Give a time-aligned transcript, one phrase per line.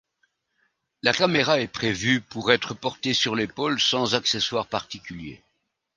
[1.03, 5.43] La caméra est prévue pour être portée sur l'épaule sans accessoire particulier.